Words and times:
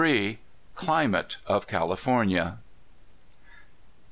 THE 0.03 0.37
CLIMATE 0.73 1.37
OF 1.45 1.67
CALIFOKNIA. 1.67 2.57